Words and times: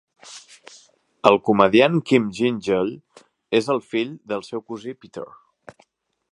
El 1.31 1.37
comediant 1.49 1.99
Kym 2.11 2.25
Gyngell 2.39 2.91
és 3.61 3.71
el 3.75 3.85
fill 3.93 4.17
del 4.33 4.45
seu 4.51 4.67
cosí 4.73 4.99
Peter. 5.05 5.31